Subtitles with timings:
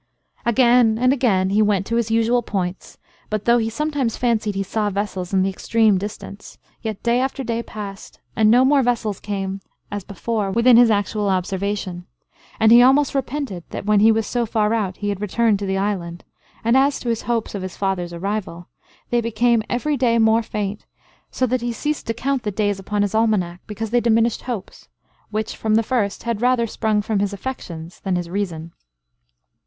[0.47, 2.97] Again and again, he went to his usual points;
[3.29, 7.43] but though he sometimes fancied he saw vessels in the extreme distance, yet day after
[7.43, 9.59] day passed, and no more vessels came,
[9.91, 12.07] as before, within his actual observation;
[12.59, 15.67] and he almost repented, that when he was so far out, he had returned to
[15.67, 16.23] the island;
[16.63, 18.67] and as to his hopes of his father's arrival,
[19.11, 20.87] they became every day more faint;
[21.29, 24.89] so that he ceased to count the days upon his almanack, because they diminished hopes,
[25.29, 28.71] which, from the first, had rather sprung from his affections than his reason.